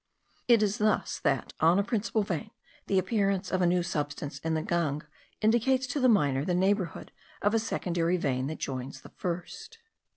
It 0.47 0.63
is 0.63 0.79
thus, 0.79 1.19
that, 1.19 1.53
on 1.59 1.77
a 1.77 1.83
principal 1.83 2.23
vein, 2.23 2.49
the 2.87 2.97
appearance 2.97 3.51
of 3.51 3.61
a 3.61 3.67
new 3.67 3.83
substance 3.83 4.39
in 4.39 4.55
the 4.55 4.63
gangue 4.63 5.03
indicates 5.41 5.85
to 5.85 5.99
the 5.99 6.09
miner 6.09 6.43
the 6.43 6.55
neighbourhood 6.55 7.11
of 7.43 7.53
a 7.53 7.59
secondary 7.59 8.17
vein 8.17 8.47
that 8.47 8.57
joins 8.57 9.01
the 9.01 9.09
first. 9.09 9.77